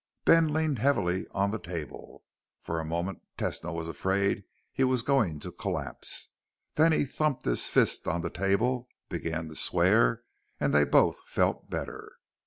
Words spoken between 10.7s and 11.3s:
they both